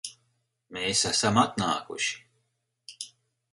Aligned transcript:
Mēs 0.77 1.03
esam 1.09 1.37
atnākuši 1.43 3.07